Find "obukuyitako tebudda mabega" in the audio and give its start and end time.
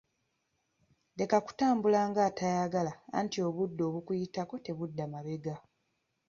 3.89-5.55